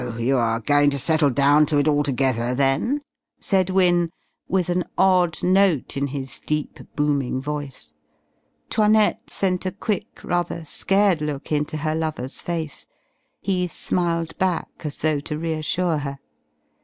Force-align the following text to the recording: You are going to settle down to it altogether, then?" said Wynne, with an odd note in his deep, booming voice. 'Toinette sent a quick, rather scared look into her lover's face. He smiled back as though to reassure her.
You 0.17 0.37
are 0.37 0.59
going 0.59 0.89
to 0.89 0.97
settle 0.97 1.29
down 1.29 1.67
to 1.67 1.77
it 1.77 1.87
altogether, 1.87 2.55
then?" 2.55 3.03
said 3.39 3.69
Wynne, 3.69 4.09
with 4.47 4.67
an 4.69 4.83
odd 4.97 5.43
note 5.43 5.95
in 5.95 6.07
his 6.07 6.39
deep, 6.39 6.79
booming 6.95 7.39
voice. 7.39 7.93
'Toinette 8.71 9.29
sent 9.29 9.63
a 9.67 9.71
quick, 9.71 10.21
rather 10.23 10.65
scared 10.65 11.21
look 11.21 11.51
into 11.51 11.77
her 11.77 11.93
lover's 11.93 12.41
face. 12.41 12.87
He 13.41 13.67
smiled 13.67 14.35
back 14.39 14.69
as 14.79 14.97
though 14.97 15.19
to 15.19 15.37
reassure 15.37 15.99
her. 15.99 16.17